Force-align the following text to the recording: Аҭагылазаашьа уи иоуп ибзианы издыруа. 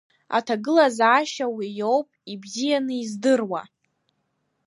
Аҭагылазаашьа 0.37 1.45
уи 1.55 1.67
иоуп 1.79 2.07
ибзианы 2.31 2.95
издыруа. 3.03 3.61